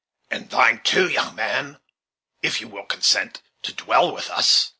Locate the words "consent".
2.89-3.43